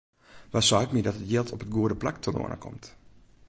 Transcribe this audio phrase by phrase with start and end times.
[0.53, 2.85] Wa seit my dat it jild op it goede plak telâne komt?